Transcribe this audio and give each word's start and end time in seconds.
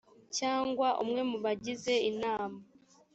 cyangwa 0.37 0.87
umwe 1.03 1.21
mu 1.29 1.37
bagize 1.43 1.93
inama 2.09 2.59